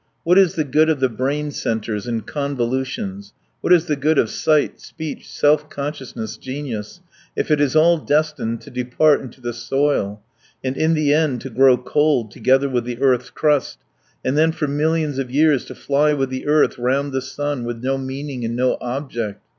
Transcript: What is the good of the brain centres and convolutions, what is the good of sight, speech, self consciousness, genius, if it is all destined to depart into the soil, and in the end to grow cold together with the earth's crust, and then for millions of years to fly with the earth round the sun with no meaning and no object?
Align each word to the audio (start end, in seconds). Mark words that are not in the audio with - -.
What 0.23 0.39
is 0.39 0.55
the 0.55 0.63
good 0.63 0.89
of 0.89 0.99
the 0.99 1.09
brain 1.09 1.51
centres 1.51 2.07
and 2.07 2.25
convolutions, 2.25 3.33
what 3.59 3.71
is 3.71 3.85
the 3.85 3.95
good 3.95 4.17
of 4.17 4.31
sight, 4.31 4.79
speech, 4.81 5.29
self 5.29 5.69
consciousness, 5.69 6.37
genius, 6.37 7.01
if 7.35 7.51
it 7.51 7.61
is 7.61 7.75
all 7.75 7.99
destined 7.99 8.61
to 8.61 8.71
depart 8.71 9.21
into 9.21 9.39
the 9.41 9.53
soil, 9.53 10.19
and 10.63 10.75
in 10.75 10.95
the 10.95 11.13
end 11.13 11.39
to 11.41 11.51
grow 11.51 11.77
cold 11.77 12.31
together 12.31 12.67
with 12.67 12.83
the 12.83 12.97
earth's 12.99 13.29
crust, 13.29 13.77
and 14.25 14.35
then 14.35 14.51
for 14.51 14.67
millions 14.67 15.19
of 15.19 15.29
years 15.29 15.65
to 15.65 15.75
fly 15.75 16.13
with 16.13 16.31
the 16.31 16.47
earth 16.47 16.79
round 16.79 17.11
the 17.13 17.21
sun 17.21 17.63
with 17.63 17.83
no 17.83 17.95
meaning 17.99 18.43
and 18.43 18.55
no 18.55 18.77
object? 18.81 19.39